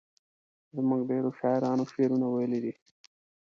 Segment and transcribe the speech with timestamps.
[0.75, 2.73] زموږ ډیرو شاعرانو شعرونه ویلي دي.